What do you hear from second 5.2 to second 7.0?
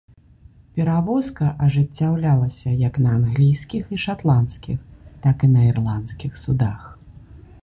так і на ірландскіх судах.